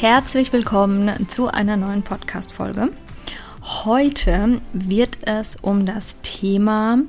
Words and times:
Herzlich 0.00 0.50
willkommen 0.54 1.28
zu 1.28 1.48
einer 1.48 1.76
neuen 1.76 2.02
Podcast-Folge. 2.02 2.88
Heute 3.84 4.62
wird 4.72 5.18
es 5.26 5.56
um 5.56 5.84
das 5.84 6.16
Thema 6.22 7.00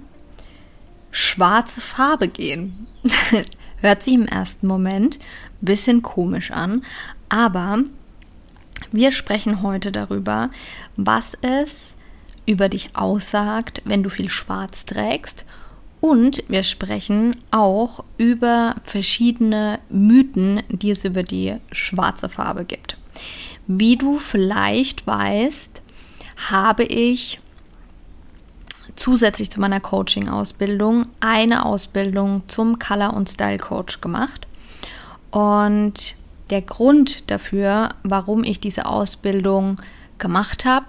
schwarze 1.09 1.79
Farbe 1.79 2.27
gehen. 2.27 2.87
Hört 3.77 4.03
sich 4.03 4.13
im 4.13 4.25
ersten 4.25 4.67
Moment 4.67 5.19
ein 5.19 5.65
bisschen 5.65 6.01
komisch 6.01 6.51
an, 6.51 6.83
aber 7.29 7.79
wir 8.91 9.13
sprechen 9.13 9.61
heute 9.61 9.93
darüber, 9.93 10.49
was 10.97 11.37
es 11.39 11.95
über 12.45 12.67
dich 12.67 12.97
aussagt, 12.97 13.81
wenn 13.85 14.03
du 14.03 14.09
viel 14.09 14.27
Schwarz 14.27 14.83
trägst. 14.83 15.45
Und 16.01 16.43
wir 16.47 16.63
sprechen 16.63 17.39
auch 17.51 18.03
über 18.17 18.75
verschiedene 18.81 19.79
Mythen, 19.89 20.63
die 20.69 20.89
es 20.91 21.05
über 21.05 21.21
die 21.21 21.57
schwarze 21.71 22.27
Farbe 22.27 22.65
gibt. 22.65 22.97
Wie 23.67 23.97
du 23.97 24.17
vielleicht 24.17 25.05
weißt, 25.05 25.81
habe 26.49 26.83
ich 26.83 27.39
zusätzlich 28.95 29.51
zu 29.51 29.59
meiner 29.59 29.79
Coaching-Ausbildung 29.79 31.05
eine 31.19 31.65
Ausbildung 31.65 32.43
zum 32.47 32.79
Color- 32.79 33.13
und 33.13 33.29
Style-Coach 33.29 34.01
gemacht. 34.01 34.47
Und 35.29 36.15
der 36.49 36.63
Grund 36.63 37.29
dafür, 37.29 37.89
warum 38.03 38.43
ich 38.43 38.59
diese 38.59 38.87
Ausbildung 38.87 39.77
gemacht 40.17 40.65
habe, 40.65 40.87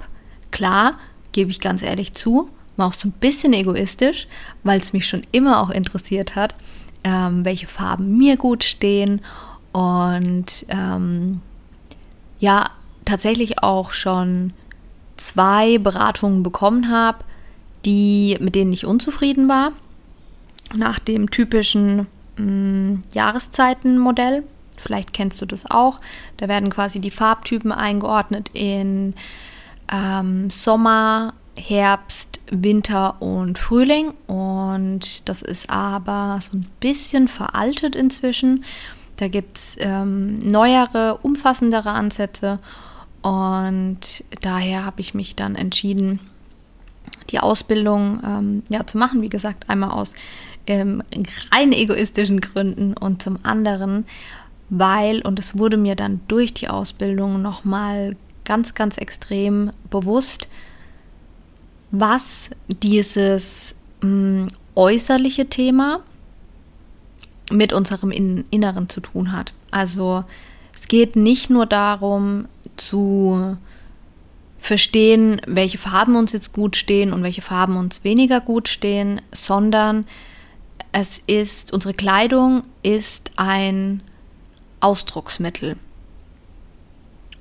klar, 0.50 0.98
gebe 1.32 1.50
ich 1.50 1.60
ganz 1.60 1.82
ehrlich 1.82 2.14
zu, 2.14 2.50
war 2.82 2.88
auch 2.88 2.94
so 2.94 3.08
ein 3.08 3.12
bisschen 3.12 3.52
egoistisch, 3.52 4.26
weil 4.64 4.80
es 4.80 4.92
mich 4.92 5.06
schon 5.06 5.22
immer 5.30 5.60
auch 5.60 5.70
interessiert 5.70 6.34
hat, 6.34 6.56
ähm, 7.04 7.44
welche 7.44 7.68
Farben 7.68 8.18
mir 8.18 8.36
gut 8.36 8.64
stehen 8.64 9.20
und 9.70 10.66
ähm, 10.68 11.40
ja, 12.40 12.70
tatsächlich 13.04 13.62
auch 13.62 13.92
schon 13.92 14.52
zwei 15.16 15.78
Beratungen 15.78 16.42
bekommen 16.42 16.90
habe, 16.90 17.18
die, 17.84 18.36
mit 18.40 18.56
denen 18.56 18.72
ich 18.72 18.84
unzufrieden 18.84 19.48
war, 19.48 19.70
nach 20.74 20.98
dem 20.98 21.30
typischen 21.30 22.08
mm, 22.36 22.96
Jahreszeitenmodell. 23.12 24.42
Vielleicht 24.76 25.12
kennst 25.12 25.40
du 25.40 25.46
das 25.46 25.70
auch. 25.70 26.00
Da 26.38 26.48
werden 26.48 26.68
quasi 26.68 26.98
die 26.98 27.12
Farbtypen 27.12 27.70
eingeordnet 27.70 28.50
in 28.52 29.14
ähm, 29.92 30.50
Sommer, 30.50 31.34
Herbst, 31.56 32.31
Winter 32.50 33.20
und 33.20 33.58
Frühling. 33.58 34.12
Und 34.26 35.28
das 35.28 35.42
ist 35.42 35.70
aber 35.70 36.38
so 36.40 36.58
ein 36.58 36.66
bisschen 36.80 37.28
veraltet 37.28 37.96
inzwischen. 37.96 38.64
Da 39.16 39.28
gibt 39.28 39.58
es 39.58 39.76
ähm, 39.78 40.38
neuere, 40.38 41.18
umfassendere 41.22 41.90
Ansätze. 41.90 42.58
Und 43.22 44.24
daher 44.40 44.84
habe 44.84 45.00
ich 45.00 45.14
mich 45.14 45.36
dann 45.36 45.54
entschieden, 45.54 46.18
die 47.30 47.38
Ausbildung 47.38 48.20
ähm, 48.24 48.62
ja, 48.68 48.86
zu 48.86 48.98
machen. 48.98 49.22
Wie 49.22 49.28
gesagt, 49.28 49.70
einmal 49.70 49.90
aus 49.90 50.14
ähm, 50.66 51.02
rein 51.54 51.72
egoistischen 51.72 52.40
Gründen 52.40 52.94
und 52.94 53.22
zum 53.22 53.38
anderen, 53.42 54.06
weil, 54.70 55.22
und 55.22 55.38
es 55.38 55.58
wurde 55.58 55.76
mir 55.76 55.96
dann 55.96 56.20
durch 56.28 56.54
die 56.54 56.68
Ausbildung 56.68 57.42
nochmal 57.42 58.16
ganz, 58.44 58.74
ganz 58.74 58.96
extrem 58.96 59.72
bewusst, 59.90 60.48
was 61.92 62.50
dieses 62.66 63.76
mh, 64.00 64.08
mm, 64.08 64.48
äußerliche 64.74 65.48
Thema 65.48 66.00
mit 67.50 67.72
unserem 67.72 68.10
In 68.10 68.44
Inneren 68.50 68.88
zu 68.88 69.00
tun 69.00 69.32
hat. 69.32 69.52
Also 69.70 70.24
es 70.74 70.88
geht 70.88 71.14
nicht 71.14 71.50
nur 71.50 71.66
darum 71.66 72.46
zu 72.76 73.56
verstehen, 74.58 75.40
welche 75.46 75.76
Farben 75.76 76.16
uns 76.16 76.32
jetzt 76.32 76.52
gut 76.52 76.76
stehen 76.76 77.12
und 77.12 77.22
welche 77.22 77.42
Farben 77.42 77.76
uns 77.76 78.04
weniger 78.04 78.40
gut 78.40 78.68
stehen, 78.68 79.20
sondern 79.32 80.06
es 80.92 81.20
ist, 81.26 81.72
unsere 81.72 81.94
Kleidung 81.94 82.62
ist 82.82 83.32
ein 83.36 84.02
Ausdrucksmittel. 84.80 85.76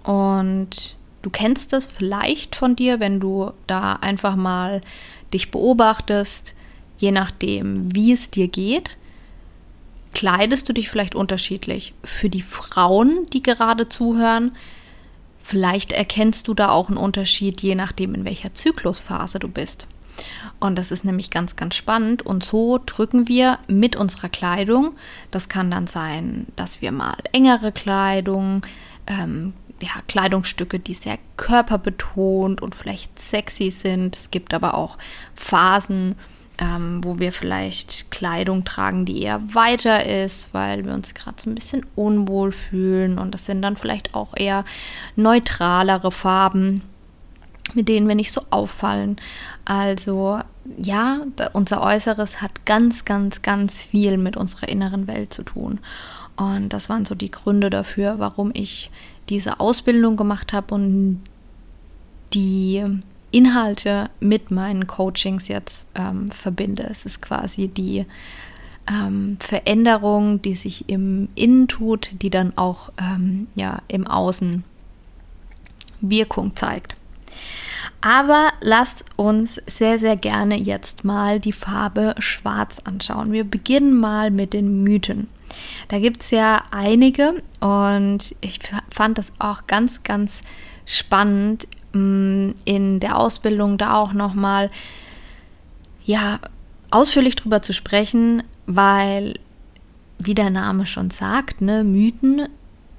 Und 0.04 0.98
du 1.22 1.30
kennst 1.30 1.74
das 1.74 1.86
vielleicht 1.86 2.56
von 2.56 2.76
dir, 2.76 3.00
wenn 3.00 3.20
du 3.20 3.52
da 3.68 3.94
einfach 3.94 4.36
mal 4.36 4.82
dich 5.34 5.52
beobachtest, 5.52 6.56
je 6.98 7.12
nachdem, 7.12 7.94
wie 7.96 8.12
es 8.12 8.32
dir 8.32 8.48
geht, 8.48 8.98
kleidest 10.14 10.68
du 10.68 10.74
dich 10.74 10.90
vielleicht 10.90 11.16
unterschiedlich. 11.16 11.94
Für 12.04 12.30
die 12.30 12.42
Frauen, 12.42 13.26
die 13.34 13.42
gerade 13.42 13.88
zuhören, 13.88 14.52
vielleicht 15.42 15.92
erkennst 15.92 16.48
du 16.48 16.54
da 16.54 16.70
auch 16.70 16.90
einen 16.90 16.98
Unterschied, 16.98 17.62
je 17.62 17.76
nachdem, 17.76 18.14
in 18.14 18.26
welcher 18.26 18.54
Zyklusphase 18.54 19.40
du 19.40 19.48
bist. 19.48 19.88
Und 20.60 20.78
das 20.78 20.92
ist 20.92 21.04
nämlich 21.04 21.32
ganz, 21.32 21.56
ganz 21.56 21.76
spannend. 21.76 22.22
Und 22.22 22.46
so 22.46 22.80
drücken 22.86 23.28
wir 23.28 23.58
mit 23.68 23.96
unserer 23.96 24.30
Kleidung. 24.30 24.92
Das 25.32 25.50
kann 25.50 25.72
dann 25.72 25.88
sein, 25.88 26.48
dass 26.56 26.82
wir 26.82 26.92
mal 26.92 27.16
engere 27.32 27.72
Kleidung, 27.72 28.66
ähm, 29.08 29.54
ja, 29.82 30.02
Kleidungsstücke, 30.08 30.80
die 30.80 30.94
sehr 30.94 31.18
körperbetont 31.38 32.62
und 32.62 32.76
vielleicht 32.76 33.20
sexy 33.20 33.72
sind. 33.72 34.16
Es 34.16 34.32
gibt 34.32 34.54
aber 34.54 34.76
auch 34.76 34.98
Phasen, 35.36 36.16
ähm, 36.60 37.04
wo 37.04 37.20
wir 37.20 37.34
vielleicht 37.34 38.12
Kleidung 38.12 38.64
tragen, 38.64 39.06
die 39.06 39.24
eher 39.24 39.42
weiter 39.54 40.06
ist, 40.06 40.54
weil 40.54 40.86
wir 40.86 40.94
uns 40.94 41.14
gerade 41.14 41.42
so 41.44 41.50
ein 41.50 41.56
bisschen 41.56 41.86
unwohl 41.96 42.52
fühlen. 42.52 43.18
Und 43.18 43.34
das 43.34 43.46
sind 43.46 43.62
dann 43.62 43.76
vielleicht 43.76 44.14
auch 44.14 44.34
eher 44.36 44.64
neutralere 45.16 46.12
Farben 46.12 46.82
mit 47.74 47.88
denen 47.88 48.08
wir 48.08 48.16
nicht 48.16 48.32
so 48.32 48.42
auffallen. 48.50 49.18
Also 49.66 50.40
ja, 50.82 51.22
unser 51.54 51.82
Äußeres 51.82 52.42
hat 52.42 52.66
ganz, 52.66 53.06
ganz, 53.06 53.42
ganz 53.42 53.82
viel 53.82 54.18
mit 54.18 54.38
unserer 54.38 54.70
inneren 54.70 55.08
Welt 55.08 55.34
zu 55.34 55.44
tun. 55.44 55.80
Und 56.38 56.70
das 56.70 56.90
waren 56.90 57.06
so 57.06 57.16
die 57.16 57.32
Gründe 57.32 57.70
dafür, 57.70 58.16
warum 58.18 58.52
ich 58.54 58.92
diese 59.32 59.60
Ausbildung 59.60 60.18
gemacht 60.18 60.54
habe 60.54 60.76
und 60.76 61.22
die 62.34 62.84
Inhalte 63.32 64.10
mit 64.20 64.52
meinen 64.52 64.88
Coachings 64.88 65.48
jetzt 65.48 65.88
ähm, 65.96 66.30
verbinde. 66.30 66.84
Es 66.84 67.06
ist 67.06 67.22
quasi 67.22 67.70
die 67.70 68.06
ähm, 68.90 69.38
Veränderung, 69.40 70.42
die 70.42 70.56
sich 70.56 70.90
im 70.90 71.30
Innen 71.36 71.70
tut, 71.70 72.12
die 72.22 72.30
dann 72.30 72.58
auch 72.58 72.92
ähm, 73.00 73.48
ja, 73.56 73.82
im 73.88 74.06
Außen 74.06 74.66
Wirkung 76.02 76.56
zeigt. 76.56 76.96
Aber 78.02 78.50
lasst 78.62 79.06
uns 79.16 79.62
sehr, 79.66 79.98
sehr 79.98 80.18
gerne 80.18 80.60
jetzt 80.60 81.06
mal 81.06 81.40
die 81.40 81.54
Farbe 81.54 82.16
Schwarz 82.20 82.80
anschauen. 82.84 83.32
Wir 83.32 83.46
beginnen 83.46 83.98
mal 83.98 84.30
mit 84.30 84.54
den 84.54 84.84
Mythen. 84.84 85.28
Da 85.88 86.00
gibt 86.00 86.24
es 86.24 86.32
ja 86.32 86.64
einige 86.72 87.44
und 87.60 88.36
ich 88.42 88.60
fand 88.90 89.18
das 89.18 89.32
auch 89.40 89.68
ganz, 89.68 90.04
ganz 90.04 90.42
spannend 90.86 91.68
mm, 91.94 92.52
in 92.66 93.00
der 93.00 93.18
Ausbildung 93.18 93.78
da 93.78 93.96
auch 93.96 94.14
nochmal 94.14 94.72
ja, 96.04 96.40
ausführlich 96.90 97.36
drüber 97.36 97.62
zu 97.62 97.74
sprechen, 97.74 98.44
weil, 98.66 99.36
wie 100.20 100.36
der 100.36 100.50
Name 100.50 100.86
schon 100.86 101.10
sagt, 101.10 101.62
ne, 101.62 101.84
Mythen 101.84 102.48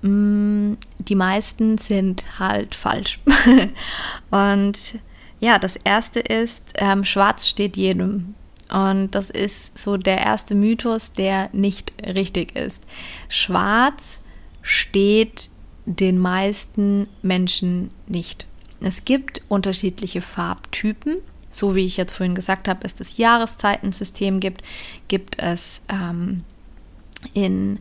Mm, 0.03 0.75
die 0.99 1.15
meisten 1.15 1.79
sind 1.79 2.39
halt 2.39 2.75
falsch. 2.75 3.21
und 4.31 4.99
ja, 5.41 5.59
das 5.59 5.77
erste 5.77 6.21
ist, 6.21 6.75
ähm, 6.77 7.05
schwarz 7.05 7.49
steht 7.49 7.77
jedem. 7.77 8.35
Und 8.73 9.11
das 9.11 9.29
ist 9.29 9.77
so 9.77 9.99
der 9.99 10.19
erste 10.19 10.55
Mythos, 10.55 11.13
der 11.13 11.51
nicht 11.53 11.93
richtig 12.03 12.57
ist. 12.57 12.85
Schwarz 13.29 14.21
steht 14.63 15.51
den 15.85 16.19
meisten 16.19 17.09
Menschen 17.21 17.91
nicht. 18.07 18.47
Es 18.81 19.05
gibt 19.05 19.43
unterschiedliche 19.49 20.21
Farbtypen. 20.21 21.19
so 21.51 21.75
wie 21.75 21.85
ich 21.85 21.99
jetzt 21.99 22.15
vorhin 22.15 22.35
gesagt 22.35 22.67
habe, 22.67 22.81
es 22.85 22.95
das 22.95 23.19
Jahreszeitensystem 23.19 24.41
gibt, 24.41 24.63
gibt 25.09 25.39
es 25.39 25.83
ähm, 25.91 26.45
in 27.35 27.79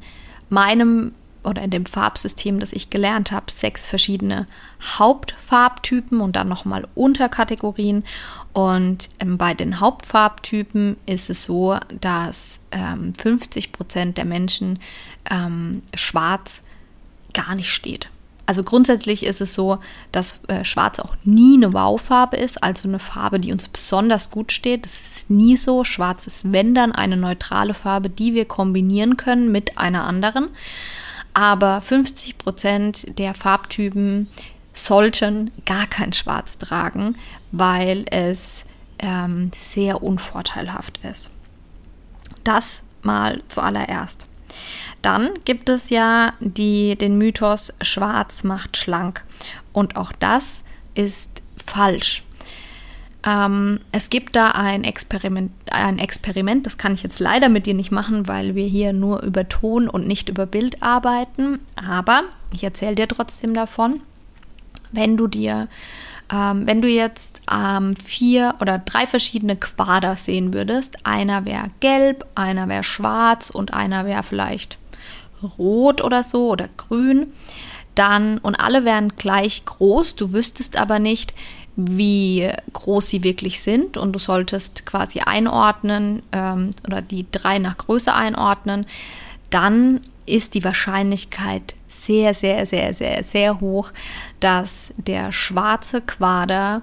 meinem 0.50 1.14
oder 1.44 1.62
in 1.62 1.72
dem 1.72 1.86
Farbsystem, 1.86 2.60
das 2.60 2.74
ich 2.74 2.90
gelernt 2.90 3.32
habe, 3.32 3.52
sechs 3.52 3.88
verschiedene 3.88 4.48
Hauptfarbtypen 4.82 6.22
und 6.22 6.36
dann 6.36 6.48
nochmal 6.48 6.88
Unterkategorien. 6.94 8.04
Und 8.54 9.10
ähm, 9.20 9.38
bei 9.38 9.54
den 9.54 9.80
Hauptfarbtypen 9.80 10.98
ist 11.06 11.30
es 11.30 11.44
so, 11.44 11.78
dass 12.00 12.60
ähm, 12.72 13.14
50 13.16 13.72
Prozent 13.72 14.18
der 14.18 14.26
Menschen 14.26 14.80
ähm, 15.30 15.82
schwarz 15.96 16.62
gar 17.34 17.56
nicht 17.56 17.72
steht. 17.72 18.10
Also 18.46 18.64
grundsätzlich 18.64 19.26
ist 19.26 19.40
es 19.40 19.54
so, 19.54 19.80
dass 20.12 20.42
äh, 20.48 20.66
Schwarz 20.66 21.00
auch 21.00 21.16
nie 21.24 21.56
eine 21.56 21.74
Wow-Farbe 21.74 22.36
ist, 22.36 22.62
also 22.62 22.88
eine 22.88 23.00
Farbe, 23.00 23.40
die 23.40 23.54
uns 23.54 23.70
besonders 23.70 24.30
gut 24.30 24.52
steht. 24.52 24.84
Das 24.84 24.94
ist 24.94 25.30
nie 25.30 25.56
so. 25.56 25.86
Schwarz 25.86 26.28
ist, 26.28 26.52
wenn 26.52 26.76
dann, 26.76 26.92
eine 26.92 27.16
neutrale 27.16 27.74
Farbe, 27.74 28.10
die 28.10 28.34
wir 28.34 28.46
kombinieren 28.46 29.16
können 29.16 29.54
mit 29.54 29.78
einer 29.78 30.04
anderen. 30.04 30.50
Aber 31.34 31.82
50 31.82 32.38
Prozent 32.38 33.18
der 33.18 33.34
Farbtypen 33.34 34.28
sollten 34.74 35.52
gar 35.66 35.88
kein 35.88 36.14
Schwarz 36.14 36.58
tragen, 36.58 37.16
weil 37.52 38.06
es 38.10 38.66
ähm, 39.00 39.52
sehr 39.56 40.04
unvorteilhaft 40.04 41.00
ist. 41.04 41.32
Das 42.44 42.84
mal 43.02 43.42
zuallererst. 43.48 44.28
Dann 45.02 45.32
gibt 45.46 45.70
es 45.70 45.90
ja 45.90 46.34
die, 46.40 46.96
den 46.96 47.18
Mythos, 47.18 47.74
Schwarz 47.82 48.44
macht 48.44 48.78
schlank. 48.78 49.24
Und 49.74 49.96
auch 49.96 50.12
das 50.12 50.64
ist 50.94 51.42
falsch. 51.58 52.24
Ähm, 53.26 53.80
es 53.92 54.10
gibt 54.10 54.36
da 54.36 54.52
ein 54.52 54.84
Experiment, 54.84 55.52
ein 55.70 56.00
Experiment, 56.00 56.66
das 56.66 56.78
kann 56.78 56.94
ich 56.94 57.04
jetzt 57.04 57.20
leider 57.20 57.50
mit 57.50 57.66
dir 57.66 57.74
nicht 57.74 57.92
machen, 57.92 58.28
weil 58.28 58.56
wir 58.56 58.66
hier 58.66 58.94
nur 58.94 59.22
über 59.22 59.48
Ton 59.48 59.88
und 59.88 60.08
nicht 60.08 60.30
über 60.30 60.46
Bild 60.46 60.82
arbeiten. 60.82 61.60
Aber 61.76 62.24
ich 62.52 62.64
erzähle 62.64 62.96
dir 62.96 63.08
trotzdem 63.08 63.54
davon. 63.54 64.00
Wenn 64.92 65.18
du 65.18 65.28
dir, 65.28 65.68
ähm, 66.34 66.66
wenn 66.66 66.82
du 66.82 66.88
jetzt 66.88 67.42
ähm, 67.52 67.96
vier 67.96 68.56
oder 68.60 68.80
drei 68.80 69.06
verschiedene 69.06 69.56
Quader 69.56 70.16
sehen 70.16 70.54
würdest, 70.54 71.06
einer 71.06 71.46
wäre 71.46 71.70
gelb, 71.80 72.26
einer 72.36 72.68
wäre 72.68 72.84
schwarz 72.84 73.52
und 73.52 73.74
einer 73.74 74.06
wäre 74.06 74.24
vielleicht 74.24 74.78
rot 75.58 76.04
oder 76.04 76.24
so 76.24 76.50
oder 76.50 76.70
grün, 76.76 77.32
dann 77.96 78.38
und 78.40 78.56
alle 78.56 78.86
wären 78.86 79.10
gleich 79.18 79.66
groß, 79.66 80.16
du 80.16 80.34
wüsstest 80.34 80.78
aber 80.78 81.00
nicht, 81.00 81.34
wie 81.76 82.50
groß 82.74 83.08
sie 83.08 83.24
wirklich 83.24 83.62
sind 83.62 83.98
und 83.98 84.14
du 84.14 84.20
solltest 84.20 84.86
quasi 84.86 85.20
einordnen 85.22 86.22
ähm, 86.32 86.72
oder 86.86 87.02
die 87.02 87.26
drei 87.32 87.60
nach 87.60 87.78
Größe 87.78 88.14
einordnen, 88.14 88.86
dann 89.50 90.02
ist 90.26 90.54
die 90.54 90.64
Wahrscheinlichkeit 90.64 91.76
sehr, 91.88 92.34
sehr, 92.34 92.66
sehr, 92.66 92.94
sehr, 92.94 93.24
sehr 93.24 93.60
hoch, 93.60 93.92
dass 94.40 94.94
der 94.98 95.32
schwarze 95.32 96.02
Quader 96.02 96.82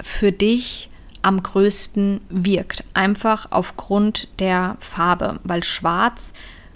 für 0.00 0.32
dich 0.32 0.88
am 1.22 1.42
größten 1.42 2.20
wirkt. 2.28 2.84
Einfach 2.92 3.46
aufgrund 3.50 4.28
der 4.38 4.76
Farbe, 4.80 5.40
weil 5.42 5.64
schwarz 5.64 6.32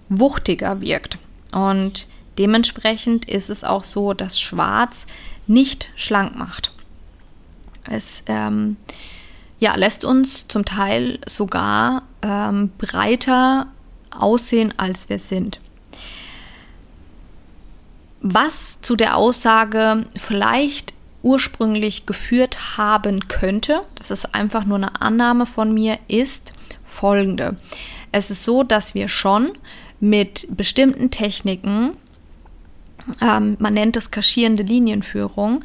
wuchtiger 0.09 0.81
wirkt. 0.81 1.19
Und 1.53 2.09
dementsprechend 2.39 3.27
ist 3.27 3.51
es 3.51 3.63
auch 3.63 3.85
so, 3.85 4.15
dass 4.15 4.41
schwarz 4.41 5.07
nicht 5.47 5.91
schlank 5.97 6.37
macht. 6.37 6.73
Es 7.91 8.25
ähm, 8.27 8.77
ja, 9.59 9.75
lässt 9.75 10.05
uns 10.05 10.47
zum 10.49 10.65
Teil 10.65 11.19
sogar 11.27 12.05
ähm, 12.23 12.71
breiter 12.79 13.67
aussehen, 14.11 14.73
als 14.77 15.09
wir 15.09 15.19
sind. 15.19 15.61
Was 18.21 18.81
zu 18.81 18.97
der 18.97 19.17
Aussage 19.17 20.05
vielleicht 20.17 20.93
ursprünglich 21.23 22.07
geführt 22.07 22.79
haben 22.79 23.29
könnte, 23.29 23.83
das 23.97 24.11
ist 24.11 24.35
einfach 24.35 24.65
nur 24.65 24.77
eine 24.77 25.01
Annahme 25.01 25.47
von 25.47 25.73
mir, 25.73 25.99
ist 26.09 26.53
folgende. 26.85 27.57
Es 28.13 28.31
ist 28.31 28.45
so, 28.45 28.63
dass 28.63 28.95
wir 28.95 29.09
schon 29.09 29.51
mit 30.01 30.47
bestimmten 30.51 31.11
Techniken, 31.11 31.97
ähm, 33.21 33.57
man 33.59 33.75
nennt 33.75 33.97
es 33.97 34.11
kaschierende 34.11 34.63
Linienführung, 34.63 35.63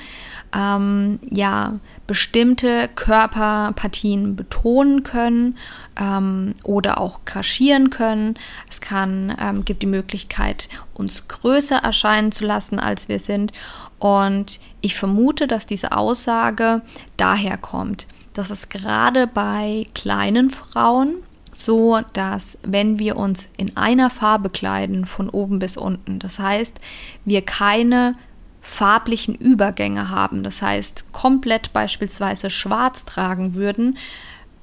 ähm, 0.56 1.20
ja, 1.30 1.80
bestimmte 2.06 2.90
Körperpartien 2.96 4.36
betonen 4.36 5.04
können 5.04 5.58
ähm, 6.00 6.54
oder 6.64 7.00
auch 7.00 7.26
kaschieren 7.26 7.90
können. 7.90 8.36
Es 8.70 8.82
kann, 8.82 9.36
ähm, 9.40 9.66
gibt 9.66 9.82
die 9.82 9.88
Möglichkeit, 9.88 10.70
uns 10.94 11.28
größer 11.28 11.78
erscheinen 11.78 12.32
zu 12.32 12.46
lassen, 12.46 12.80
als 12.80 13.08
wir 13.08 13.20
sind. 13.20 13.52
Und 14.00 14.60
ich 14.82 14.96
vermute, 14.96 15.48
dass 15.48 15.66
diese 15.66 15.94
Aussage 15.94 16.82
daher 17.18 17.58
kommt, 17.58 18.06
dass 18.34 18.50
es 18.50 18.70
gerade 18.70 19.28
bei 19.28 19.88
kleinen 19.94 20.50
Frauen 20.50 21.16
so, 21.56 22.00
dass 22.14 22.58
wenn 22.64 23.00
wir 23.00 23.16
uns 23.16 23.48
in 23.58 23.78
einer 23.78 24.10
Farbe 24.10 24.50
kleiden, 24.50 25.06
von 25.06 25.30
oben 25.30 25.60
bis 25.60 25.78
unten, 25.78 26.20
das 26.20 26.40
heißt, 26.40 26.78
wir 27.26 27.42
keine 27.42 28.16
farblichen 28.62 29.36
Übergänge 29.36 30.10
haben, 30.10 30.44
das 30.44 30.62
heißt 30.62 31.12
komplett 31.12 31.74
beispielsweise 31.74 32.50
schwarz 32.50 33.06
tragen 33.06 33.56
würden, 33.56 33.98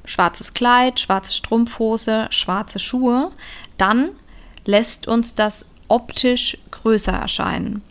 schwarzes 0.04 0.54
Kleid, 0.54 1.00
schwarze 1.00 1.32
Strumpfhose, 1.32 2.26
schwarze 2.31 2.78
Schuhe, 2.78 3.31
dann 3.76 4.10
lässt 4.64 5.06
uns 5.06 5.34
das 5.34 5.66
optisch 5.88 6.56
größer 6.70 7.12
erscheinen. 7.12 7.82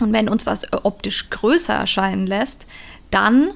Und 0.00 0.12
wenn 0.12 0.28
uns 0.28 0.46
was 0.46 0.62
optisch 0.84 1.30
größer 1.30 1.74
erscheinen 1.74 2.26
lässt, 2.26 2.66
dann 3.10 3.50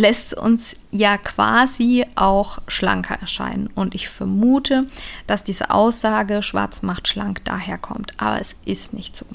lässt 0.00 0.34
uns 0.34 0.74
ja 0.90 1.18
quasi 1.18 2.06
auch 2.16 2.58
schlanker 2.66 3.16
erscheinen. 3.20 3.68
Und 3.74 3.94
ich 3.94 4.08
vermute, 4.08 4.86
dass 5.26 5.44
diese 5.44 5.70
Aussage 5.70 6.42
schwarz 6.42 6.82
macht 6.82 7.06
schlank 7.06 7.44
daherkommt. 7.44 8.14
Aber 8.16 8.40
es 8.40 8.56
ist 8.64 8.92
nicht 8.92 9.14
so. 9.14 9.26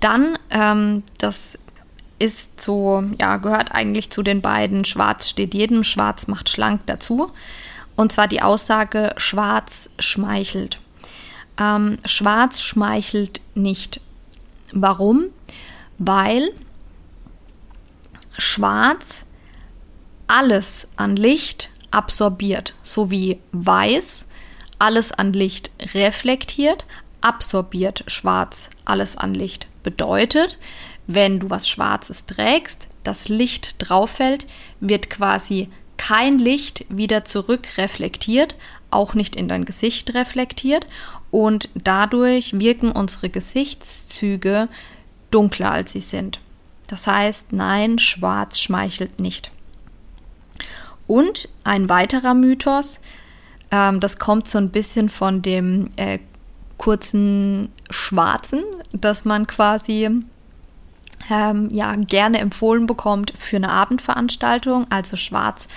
Dann, 0.00 0.38
ähm, 0.50 1.02
das 1.18 1.58
ist 2.18 2.60
so, 2.60 3.04
ja, 3.18 3.36
gehört 3.36 3.72
eigentlich 3.72 4.10
zu 4.10 4.22
den 4.22 4.40
beiden 4.40 4.84
Schwarz 4.84 5.28
steht 5.28 5.54
jedem, 5.54 5.84
Schwarz 5.84 6.26
macht 6.26 6.48
schlank 6.48 6.80
dazu. 6.86 7.30
Und 7.94 8.12
zwar 8.12 8.26
die 8.26 8.42
Aussage, 8.42 9.12
Schwarz 9.16 9.90
schmeichelt. 9.98 10.78
Ähm, 11.60 11.98
Schwarz 12.04 12.62
schmeichelt 12.62 13.40
nicht. 13.54 14.00
Warum? 14.72 15.26
Weil 15.98 16.50
Schwarz 18.38 19.26
alles 20.28 20.88
an 20.96 21.16
Licht 21.16 21.70
absorbiert, 21.90 22.74
sowie 22.82 23.40
Weiß 23.52 24.26
alles 24.78 25.10
an 25.10 25.32
Licht 25.32 25.70
reflektiert, 25.92 26.86
absorbiert 27.20 28.04
Schwarz 28.06 28.70
alles 28.84 29.16
an 29.16 29.34
Licht 29.34 29.66
Bedeutet, 29.82 30.58
wenn 31.06 31.40
du 31.40 31.50
was 31.50 31.68
Schwarzes 31.68 32.26
trägst, 32.26 32.88
das 33.02 33.28
Licht 33.28 33.76
drauf 33.78 34.10
fällt, 34.10 34.46
wird 34.80 35.08
quasi 35.08 35.68
kein 35.96 36.38
Licht 36.38 36.84
wieder 36.90 37.24
zurück 37.24 37.66
reflektiert, 37.78 38.54
auch 38.90 39.14
nicht 39.14 39.34
in 39.34 39.48
dein 39.48 39.64
Gesicht 39.64 40.14
reflektiert 40.14 40.86
und 41.30 41.70
dadurch 41.74 42.58
wirken 42.58 42.92
unsere 42.92 43.30
Gesichtszüge 43.30 44.68
dunkler 45.30 45.72
als 45.72 45.92
sie 45.92 46.00
sind. 46.00 46.40
Das 46.88 47.06
heißt, 47.06 47.52
nein, 47.52 47.98
schwarz 47.98 48.58
schmeichelt 48.58 49.20
nicht. 49.20 49.52
Und 51.06 51.48
ein 51.64 51.88
weiterer 51.88 52.34
Mythos, 52.34 53.00
ähm, 53.70 54.00
das 54.00 54.18
kommt 54.18 54.48
so 54.48 54.58
ein 54.58 54.70
bisschen 54.70 55.08
von 55.08 55.42
dem 55.42 55.90
äh, 55.96 56.18
kurzen 56.78 57.70
Schwarzen, 57.90 58.62
dass 58.92 59.24
man 59.24 59.46
quasi 59.46 60.08
ähm, 61.30 61.68
ja 61.70 61.94
gerne 61.96 62.38
empfohlen 62.38 62.86
bekommt 62.86 63.32
für 63.38 63.56
eine 63.56 63.70
Abendveranstaltung. 63.70 64.86
Also 64.90 65.16
Schwarz 65.16 65.68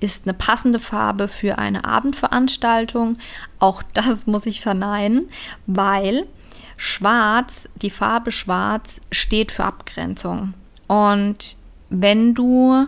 ist 0.00 0.26
eine 0.26 0.34
passende 0.34 0.78
Farbe 0.78 1.28
für 1.28 1.58
eine 1.58 1.84
Abendveranstaltung. 1.84 3.18
Auch 3.58 3.82
das 3.94 4.26
muss 4.26 4.46
ich 4.46 4.60
verneinen, 4.60 5.28
weil 5.66 6.26
Schwarz, 6.78 7.68
die 7.74 7.90
Farbe 7.90 8.30
Schwarz 8.30 9.00
steht 9.10 9.52
für 9.52 9.64
Abgrenzung. 9.64 10.54
Und 10.86 11.58
wenn 11.90 12.34
du 12.34 12.86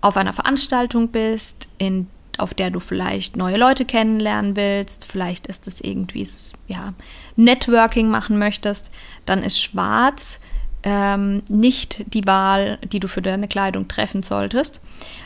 auf 0.00 0.16
einer 0.16 0.32
Veranstaltung 0.32 1.08
bist, 1.08 1.68
in 1.78 2.08
auf 2.38 2.54
der 2.54 2.70
du 2.70 2.80
vielleicht 2.80 3.36
neue 3.36 3.58
Leute 3.58 3.84
kennenlernen 3.84 4.56
willst, 4.56 5.06
vielleicht 5.06 5.46
ist 5.46 5.66
es 5.66 5.82
irgendwie 5.82 6.26
ja, 6.66 6.94
Networking 7.36 8.08
machen 8.08 8.38
möchtest, 8.38 8.90
dann 9.26 9.42
ist 9.42 9.60
schwarz 9.60 10.40
ähm, 10.82 11.42
nicht 11.48 12.04
die 12.14 12.26
Wahl, 12.26 12.78
die 12.84 13.00
du 13.00 13.06
für 13.06 13.22
deine 13.22 13.48
Kleidung 13.48 13.86
treffen 13.86 14.22
solltest, 14.22 14.80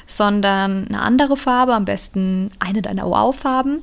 sondern 0.07 0.89
eine 0.89 1.01
andere 1.01 1.37
Farbe, 1.37 1.75
am 1.75 1.85
besten 1.85 2.51
eine 2.59 2.83
deiner 2.83 3.07
Wow-Farben, 3.07 3.83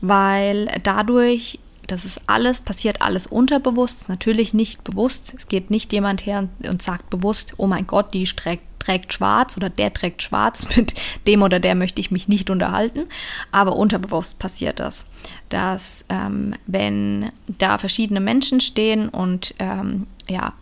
weil 0.00 0.80
dadurch 0.84 1.58
das 1.86 2.04
ist 2.04 2.22
alles, 2.26 2.60
passiert 2.60 3.02
alles 3.02 3.26
unterbewusst, 3.26 4.08
natürlich 4.08 4.54
nicht 4.54 4.84
bewusst. 4.84 5.34
Es 5.36 5.48
geht 5.48 5.70
nicht 5.70 5.92
jemand 5.92 6.24
her 6.26 6.48
und 6.68 6.82
sagt 6.82 7.10
bewusst, 7.10 7.54
oh 7.56 7.66
mein 7.66 7.86
Gott, 7.86 8.14
die 8.14 8.24
trägt, 8.24 8.62
trägt 8.78 9.12
schwarz 9.12 9.56
oder 9.56 9.68
der 9.68 9.92
trägt 9.92 10.22
schwarz, 10.22 10.66
mit 10.76 10.94
dem 11.26 11.42
oder 11.42 11.60
der 11.60 11.74
möchte 11.74 12.00
ich 12.00 12.10
mich 12.10 12.28
nicht 12.28 12.50
unterhalten. 12.50 13.08
Aber 13.50 13.76
unterbewusst 13.76 14.38
passiert 14.38 14.80
das, 14.80 15.06
dass 15.48 16.04
ähm, 16.08 16.54
wenn 16.66 17.30
da 17.46 17.78
verschiedene 17.78 18.20
Menschen 18.20 18.60
stehen 18.60 19.08
und 19.08 19.54
ähm, 19.58 20.06
ja, 20.28 20.52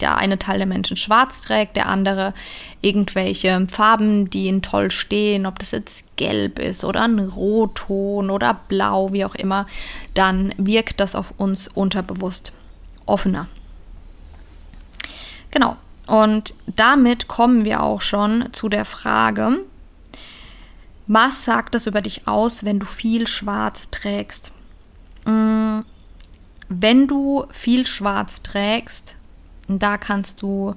der 0.00 0.16
eine 0.16 0.38
Teil 0.38 0.58
der 0.58 0.66
Menschen 0.66 0.96
schwarz 0.96 1.40
trägt, 1.40 1.76
der 1.76 1.86
andere 1.86 2.34
irgendwelche 2.80 3.66
Farben, 3.68 4.30
die 4.30 4.46
ihnen 4.46 4.62
toll 4.62 4.90
stehen, 4.90 5.46
ob 5.46 5.58
das 5.58 5.72
jetzt 5.72 6.16
gelb 6.16 6.58
ist 6.58 6.84
oder 6.84 7.02
ein 7.02 7.18
Rotton 7.18 8.30
oder 8.30 8.54
blau, 8.68 9.12
wie 9.12 9.24
auch 9.24 9.34
immer, 9.34 9.66
dann 10.14 10.54
wirkt 10.56 11.00
das 11.00 11.14
auf 11.14 11.34
uns 11.36 11.68
unterbewusst 11.68 12.52
offener. 13.06 13.46
Genau. 15.50 15.76
Und 16.06 16.54
damit 16.66 17.28
kommen 17.28 17.64
wir 17.64 17.82
auch 17.82 18.00
schon 18.00 18.52
zu 18.52 18.68
der 18.68 18.86
Frage, 18.86 19.58
was 21.06 21.44
sagt 21.44 21.74
das 21.74 21.86
über 21.86 22.00
dich 22.00 22.26
aus, 22.26 22.64
wenn 22.64 22.78
du 22.78 22.86
viel 22.86 23.26
schwarz 23.26 23.90
trägst? 23.90 24.52
Mm, 25.24 25.80
wenn 26.68 27.06
du 27.06 27.46
viel 27.50 27.86
schwarz 27.86 28.42
trägst, 28.42 29.16
und 29.68 29.82
da 29.82 29.98
kannst 29.98 30.42
du 30.42 30.74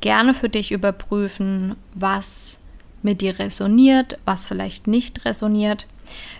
gerne 0.00 0.34
für 0.34 0.48
dich 0.48 0.72
überprüfen, 0.72 1.76
was 1.94 2.58
mit 3.02 3.20
dir 3.20 3.38
resoniert, 3.38 4.18
was 4.24 4.46
vielleicht 4.46 4.86
nicht 4.86 5.24
resoniert. 5.24 5.86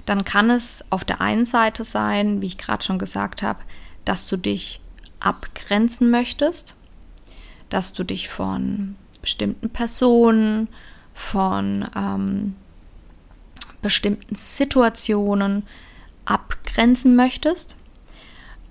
Dann 0.06 0.24
kann 0.24 0.50
es 0.50 0.84
auf 0.90 1.04
der 1.04 1.20
einen 1.20 1.46
Seite 1.46 1.84
sein, 1.84 2.40
wie 2.40 2.46
ich 2.46 2.58
gerade 2.58 2.84
schon 2.84 2.98
gesagt 2.98 3.42
habe, 3.42 3.60
dass 4.04 4.26
du 4.28 4.36
dich 4.36 4.80
abgrenzen 5.20 6.10
möchtest, 6.10 6.74
dass 7.70 7.92
du 7.92 8.04
dich 8.04 8.28
von 8.28 8.96
bestimmten 9.20 9.70
Personen, 9.70 10.68
von 11.14 11.88
ähm, 11.96 12.56
bestimmten 13.82 14.34
Situationen 14.34 15.64
abgrenzen 16.24 17.16
möchtest. 17.16 17.76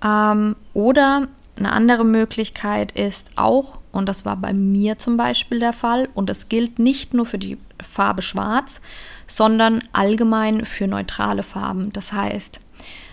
Ähm, 0.04 0.56
oder 0.74 1.28
eine 1.64 1.72
andere 1.72 2.04
Möglichkeit 2.04 2.92
ist 2.92 3.32
auch, 3.36 3.78
und 3.92 4.08
das 4.08 4.24
war 4.24 4.36
bei 4.36 4.52
mir 4.52 4.98
zum 4.98 5.16
Beispiel 5.16 5.58
der 5.58 5.72
Fall, 5.72 6.08
und 6.14 6.28
das 6.28 6.48
gilt 6.48 6.78
nicht 6.78 7.14
nur 7.14 7.26
für 7.26 7.38
die 7.38 7.58
Farbe 7.82 8.22
Schwarz, 8.22 8.80
sondern 9.26 9.82
allgemein 9.92 10.64
für 10.64 10.86
neutrale 10.86 11.42
Farben. 11.42 11.92
Das 11.92 12.12
heißt, 12.12 12.60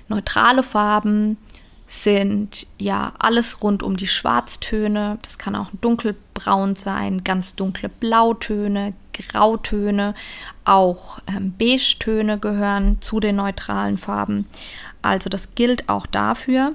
neutrale 0.08 0.63
Farben 0.63 1.38
sind 1.88 2.68
ja 2.77 3.13
alles 3.18 3.63
rund 3.63 3.82
um 3.82 3.98
die 3.98 4.08
Schwarztöne. 4.08 5.18
Das 5.24 5.38
kann 5.38 5.56
auch 5.56 5.70
dunkelbraun 5.82 6.75
sein, 6.75 7.24
ganz 7.24 7.56
dunkle 7.56 7.89
Blautöne, 7.89 8.94
Grautöne, 9.13 10.13
auch 10.65 11.20
ähm, 11.27 11.53
Beige-Töne 11.58 12.38
gehören 12.38 13.01
zu 13.01 13.20
den 13.20 13.38
neutralen 13.38 13.98
Farben. 13.98 14.46
Also 15.01 15.29
das 15.29 15.56
gilt 15.56 15.89
auch 15.89 16.06
dafür. 16.06 16.74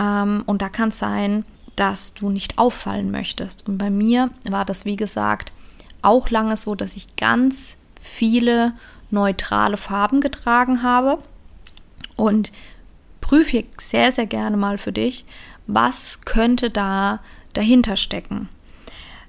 Ähm, 0.00 0.42
und 0.46 0.62
da 0.62 0.68
kann 0.68 0.88
es 0.88 0.98
sein, 0.98 1.44
dass 1.76 2.14
du 2.14 2.30
nicht 2.30 2.58
auffallen 2.58 3.10
möchtest. 3.10 3.68
Und 3.68 3.78
bei 3.78 3.90
mir 3.90 4.30
war 4.48 4.64
das, 4.64 4.84
wie 4.84 4.96
gesagt, 4.96 5.52
auch 6.02 6.30
lange 6.30 6.56
so, 6.56 6.74
dass 6.74 6.96
ich 6.96 7.16
ganz 7.16 7.76
viele 8.00 8.72
neutrale 9.10 9.76
Farben 9.76 10.20
getragen 10.20 10.82
habe. 10.82 11.18
Und 12.16 12.52
prüfe 13.20 13.64
sehr, 13.80 14.12
sehr 14.12 14.26
gerne 14.26 14.56
mal 14.56 14.78
für 14.78 14.92
dich, 14.92 15.24
was 15.66 16.20
könnte 16.24 16.70
da 16.70 17.20
dahinter 17.52 17.96
stecken. 17.96 18.48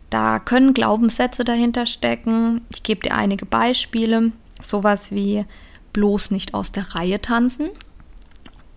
Da 0.09 0.39
können 0.39 0.73
Glaubenssätze 0.73 1.43
dahinter 1.43 1.85
stecken. 1.85 2.61
Ich 2.69 2.83
gebe 2.83 3.01
dir 3.01 3.15
einige 3.15 3.45
Beispiele. 3.45 4.31
Sowas 4.61 5.11
wie 5.11 5.45
bloß 5.93 6.31
nicht 6.31 6.53
aus 6.53 6.71
der 6.71 6.95
Reihe 6.95 7.21
tanzen 7.21 7.69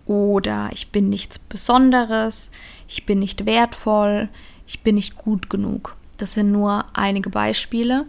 oder 0.05 0.69
ich 0.71 0.91
bin 0.91 1.09
nichts 1.09 1.39
Besonderes, 1.39 2.51
ich 2.87 3.05
bin 3.05 3.19
nicht 3.19 3.45
wertvoll, 3.45 4.29
ich 4.67 4.81
bin 4.81 4.95
nicht 4.95 5.17
gut 5.17 5.49
genug. 5.49 5.95
Das 6.17 6.33
sind 6.33 6.51
nur 6.51 6.85
einige 6.93 7.29
Beispiele. 7.29 8.05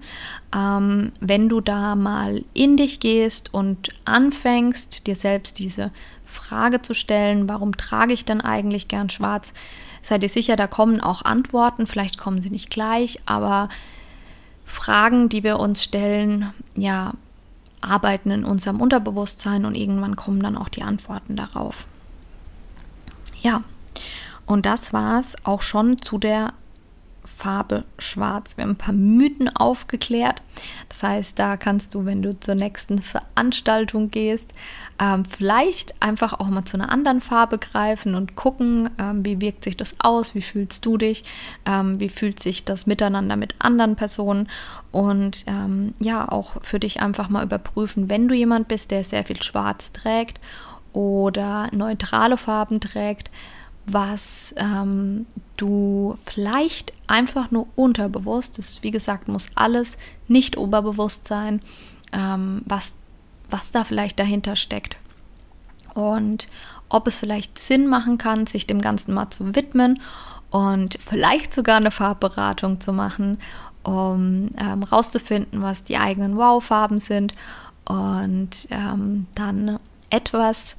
Ähm, 0.54 1.12
wenn 1.20 1.48
du 1.48 1.60
da 1.60 1.96
mal 1.96 2.44
in 2.54 2.76
dich 2.76 3.00
gehst 3.00 3.52
und 3.52 3.90
anfängst, 4.04 5.06
dir 5.06 5.16
selbst 5.16 5.58
diese 5.58 5.90
Frage 6.24 6.82
zu 6.82 6.94
stellen, 6.94 7.48
warum 7.48 7.76
trage 7.76 8.12
ich 8.12 8.24
denn 8.24 8.40
eigentlich 8.40 8.88
gern 8.88 9.10
schwarz, 9.10 9.52
sei 10.02 10.18
dir 10.18 10.28
sicher, 10.28 10.54
da 10.56 10.66
kommen 10.66 11.00
auch 11.00 11.22
Antworten, 11.22 11.86
vielleicht 11.86 12.18
kommen 12.18 12.40
sie 12.42 12.50
nicht 12.50 12.70
gleich, 12.70 13.20
aber 13.26 13.68
Fragen, 14.64 15.28
die 15.28 15.42
wir 15.42 15.58
uns 15.58 15.82
stellen, 15.82 16.52
ja, 16.76 17.12
arbeiten 17.80 18.30
in 18.30 18.44
unserem 18.44 18.80
Unterbewusstsein 18.80 19.64
und 19.64 19.74
irgendwann 19.74 20.16
kommen 20.16 20.42
dann 20.42 20.56
auch 20.56 20.68
die 20.68 20.82
Antworten 20.82 21.36
darauf. 21.36 21.86
Ja, 23.40 23.62
und 24.46 24.66
das 24.66 24.92
war 24.92 25.18
es 25.20 25.36
auch 25.44 25.62
schon 25.62 26.00
zu 26.00 26.18
der 26.18 26.52
Farbe 27.26 27.84
Schwarz. 27.98 28.56
Wir 28.56 28.64
haben 28.64 28.70
ein 28.70 28.76
paar 28.76 28.94
Mythen 28.94 29.54
aufgeklärt. 29.54 30.42
Das 30.88 31.02
heißt, 31.02 31.38
da 31.38 31.56
kannst 31.56 31.94
du, 31.94 32.04
wenn 32.04 32.22
du 32.22 32.38
zur 32.38 32.54
nächsten 32.54 33.00
Veranstaltung 33.00 34.10
gehst, 34.10 34.50
ähm, 34.98 35.24
vielleicht 35.24 36.00
einfach 36.02 36.40
auch 36.40 36.46
mal 36.46 36.64
zu 36.64 36.76
einer 36.76 36.90
anderen 36.90 37.20
Farbe 37.20 37.58
greifen 37.58 38.14
und 38.14 38.36
gucken, 38.36 38.88
ähm, 38.98 39.24
wie 39.24 39.40
wirkt 39.40 39.64
sich 39.64 39.76
das 39.76 39.96
aus, 39.98 40.34
wie 40.34 40.42
fühlst 40.42 40.86
du 40.86 40.96
dich, 40.96 41.24
ähm, 41.66 42.00
wie 42.00 42.08
fühlt 42.08 42.42
sich 42.42 42.64
das 42.64 42.86
miteinander 42.86 43.36
mit 43.36 43.54
anderen 43.58 43.96
Personen 43.96 44.48
und 44.92 45.44
ähm, 45.46 45.92
ja, 46.00 46.30
auch 46.30 46.62
für 46.62 46.80
dich 46.80 47.02
einfach 47.02 47.28
mal 47.28 47.44
überprüfen, 47.44 48.08
wenn 48.08 48.28
du 48.28 48.34
jemand 48.34 48.68
bist, 48.68 48.90
der 48.90 49.04
sehr 49.04 49.24
viel 49.24 49.42
Schwarz 49.42 49.92
trägt 49.92 50.40
oder 50.92 51.68
neutrale 51.72 52.38
Farben 52.38 52.80
trägt, 52.80 53.30
was 53.86 54.54
ähm, 54.56 55.26
du 55.56 56.18
vielleicht 56.24 56.92
einfach 57.06 57.50
nur 57.50 57.68
unterbewusst, 57.76 58.58
das 58.58 58.82
wie 58.82 58.90
gesagt 58.90 59.28
muss 59.28 59.50
alles 59.54 59.96
nicht 60.28 60.56
oberbewusst 60.56 61.26
sein, 61.26 61.62
ähm, 62.12 62.62
was, 62.64 62.96
was 63.48 63.70
da 63.70 63.84
vielleicht 63.84 64.18
dahinter 64.18 64.56
steckt. 64.56 64.96
Und 65.94 66.48
ob 66.88 67.06
es 67.06 67.18
vielleicht 67.18 67.58
Sinn 67.58 67.86
machen 67.86 68.18
kann, 68.18 68.46
sich 68.46 68.66
dem 68.66 68.80
Ganzen 68.80 69.14
mal 69.14 69.30
zu 69.30 69.54
widmen 69.54 70.00
und 70.50 70.98
vielleicht 71.04 71.54
sogar 71.54 71.76
eine 71.76 71.90
Farbberatung 71.90 72.80
zu 72.80 72.92
machen, 72.92 73.38
um 73.82 74.50
ähm, 74.58 74.82
rauszufinden, 74.82 75.62
was 75.62 75.84
die 75.84 75.96
eigenen 75.96 76.36
Wow-Farben 76.36 76.98
sind 76.98 77.34
und 77.84 78.66
ähm, 78.70 79.26
dann 79.34 79.78
etwas 80.10 80.76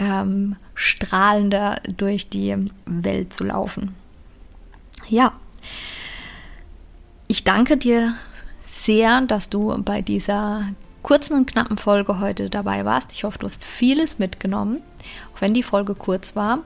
ähm, 0.00 0.56
strahlender 0.74 1.80
durch 1.96 2.30
die 2.30 2.56
Welt 2.86 3.32
zu 3.32 3.44
laufen. 3.44 3.94
Ja, 5.08 5.32
ich 7.28 7.44
danke 7.44 7.76
dir 7.76 8.14
sehr, 8.66 9.20
dass 9.20 9.50
du 9.50 9.80
bei 9.82 10.00
dieser 10.02 10.64
kurzen 11.02 11.34
und 11.36 11.46
knappen 11.46 11.76
Folge 11.76 12.18
heute 12.18 12.50
dabei 12.50 12.84
warst. 12.84 13.12
Ich 13.12 13.24
hoffe, 13.24 13.38
du 13.38 13.46
hast 13.46 13.64
vieles 13.64 14.18
mitgenommen, 14.18 14.80
auch 15.34 15.40
wenn 15.40 15.54
die 15.54 15.62
Folge 15.62 15.94
kurz 15.94 16.34
war. 16.34 16.60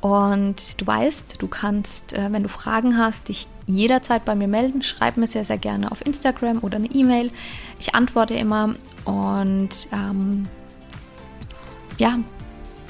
Und 0.00 0.80
du 0.80 0.86
weißt, 0.86 1.42
du 1.42 1.48
kannst, 1.48 2.12
äh, 2.12 2.28
wenn 2.30 2.44
du 2.44 2.48
Fragen 2.48 2.96
hast, 2.96 3.28
dich 3.28 3.48
jederzeit 3.66 4.24
bei 4.24 4.36
mir 4.36 4.46
melden. 4.46 4.82
Schreib 4.82 5.16
mir 5.16 5.26
sehr, 5.26 5.44
sehr 5.44 5.58
gerne 5.58 5.90
auf 5.90 6.06
Instagram 6.06 6.58
oder 6.62 6.76
eine 6.76 6.86
E-Mail. 6.86 7.32
Ich 7.80 7.96
antworte 7.96 8.34
immer 8.34 8.74
und 9.04 9.88
ähm, 9.92 10.46
ja, 11.98 12.18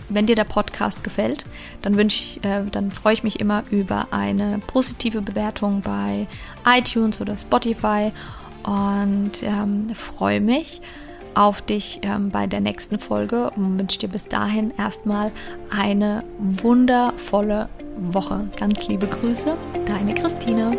wenn 0.08 0.26
dir 0.26 0.36
der 0.36 0.44
Podcast 0.44 1.04
gefällt, 1.04 1.44
dann 1.82 1.96
wünsche 1.96 2.40
äh, 2.42 2.64
dann 2.70 2.90
freue 2.90 3.14
ich 3.14 3.22
mich 3.22 3.40
immer 3.40 3.62
über 3.70 4.08
eine 4.10 4.60
positive 4.66 5.22
Bewertung 5.22 5.82
bei 5.82 6.26
iTunes 6.66 7.20
oder 7.20 7.36
Spotify 7.36 8.12
und 8.64 9.42
ähm, 9.42 9.88
freue 9.94 10.40
mich 10.40 10.80
auf 11.34 11.62
dich 11.62 12.00
ähm, 12.02 12.30
bei 12.30 12.46
der 12.46 12.60
nächsten 12.60 12.98
Folge 12.98 13.50
und 13.50 13.78
wünsche 13.78 14.00
dir 14.00 14.08
bis 14.08 14.28
dahin 14.28 14.72
erstmal 14.76 15.30
eine 15.70 16.24
wundervolle 16.38 17.68
Woche. 17.96 18.48
Ganz 18.58 18.88
liebe 18.88 19.06
Grüße, 19.06 19.56
deine 19.86 20.14
Christine. 20.14 20.76